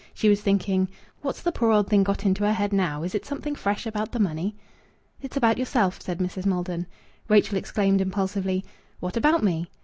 [0.15, 0.87] She was thinking:
[1.21, 3.03] "What's the poor old thing got into her head now?
[3.03, 4.55] Is it something fresh about the money?"
[5.21, 6.47] "It's about yourself," said Mrs.
[6.47, 6.87] Maldon.
[7.29, 8.65] Rachel exclaimed impulsively
[8.99, 9.69] "What about me?"